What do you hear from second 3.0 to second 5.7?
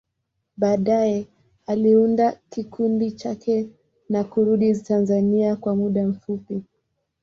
chake na kurudi Tanzania